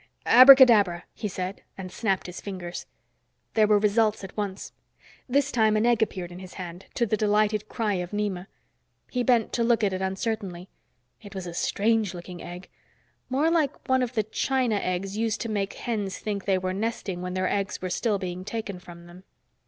[0.25, 2.87] "Abracadabra!" he said, and snapped his fingers.
[3.53, 4.73] There were results at once.
[5.29, 8.47] This time an egg appeared in his hand, to the delighted cry of Nema.
[9.11, 10.69] He bent to look at it uncertainly.
[11.21, 12.67] It was a strange looking egg
[13.29, 17.21] more like one of the china eggs used to make hens think they were nesting
[17.21, 19.23] when their eggs were still being taken from them.